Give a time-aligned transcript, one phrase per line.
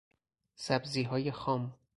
[0.55, 1.77] سبزیهای خام